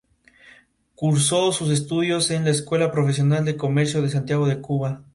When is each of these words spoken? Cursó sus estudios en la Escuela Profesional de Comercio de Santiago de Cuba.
Cursó 0.95 1.51
sus 1.51 1.69
estudios 1.69 2.31
en 2.31 2.45
la 2.45 2.49
Escuela 2.49 2.91
Profesional 2.91 3.45
de 3.45 3.55
Comercio 3.55 4.01
de 4.01 4.09
Santiago 4.09 4.47
de 4.47 4.59
Cuba. 4.59 5.03